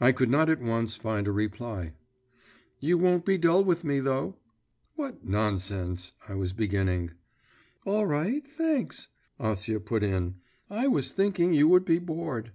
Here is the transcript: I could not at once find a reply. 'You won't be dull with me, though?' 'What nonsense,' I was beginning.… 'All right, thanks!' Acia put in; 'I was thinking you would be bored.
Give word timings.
I 0.00 0.10
could 0.10 0.28
not 0.28 0.50
at 0.50 0.58
once 0.60 0.96
find 0.96 1.28
a 1.28 1.30
reply. 1.30 1.92
'You 2.80 2.98
won't 2.98 3.24
be 3.24 3.38
dull 3.38 3.62
with 3.62 3.84
me, 3.84 4.00
though?' 4.00 4.34
'What 4.96 5.24
nonsense,' 5.24 6.14
I 6.28 6.34
was 6.34 6.52
beginning.… 6.52 7.12
'All 7.86 8.06
right, 8.08 8.44
thanks!' 8.44 9.06
Acia 9.38 9.78
put 9.78 10.02
in; 10.02 10.34
'I 10.68 10.88
was 10.88 11.12
thinking 11.12 11.52
you 11.54 11.68
would 11.68 11.84
be 11.84 12.00
bored. 12.00 12.50